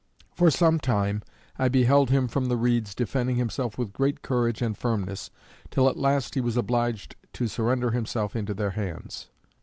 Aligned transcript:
For 0.33 0.49
some 0.49 0.79
time, 0.79 1.21
I 1.59 1.67
beheld 1.69 2.09
him 2.09 2.27
from 2.27 2.45
the 2.47 2.57
reeds 2.57 2.95
defending 2.95 3.35
himself 3.35 3.77
with 3.77 3.93
great 3.93 4.23
courage 4.23 4.59
and 4.59 4.75
firmness, 4.75 5.29
till 5.69 5.87
at 5.87 5.95
last 5.95 6.33
he 6.33 6.41
was 6.41 6.57
obliged 6.57 7.15
to 7.33 7.47
surrender 7.47 7.91
himself 7.91 8.35
into 8.35 8.55
their 8.55 8.71
hands. 8.71 9.29